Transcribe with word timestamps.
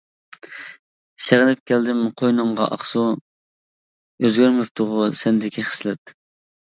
سېغىنىپ 1.25 1.59
كەلدىم 1.71 1.99
قوينۇڭغا 2.21 2.65
ئاقسۇ، 2.75 3.03
ئۆزگەرمەپتىغۇ 3.11 5.11
سەندىكى 5.21 5.67
خىسلەت. 5.69 6.15